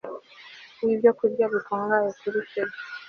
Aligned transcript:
Wi 0.83 0.93
byokurya 0.99 1.45
bikungahaye 1.53 2.09
kuri 2.19 2.39
feri 2.49 2.75